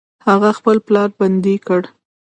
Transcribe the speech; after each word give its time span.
هغه 0.27 0.49
خپل 0.57 0.77
پلار 0.87 1.09
بندي 1.19 1.55
کړ. 1.67 1.81